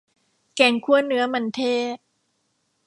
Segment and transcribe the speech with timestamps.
[0.55, 1.61] แกงคั่วเนื้อมันเท
[1.95, 1.97] ศ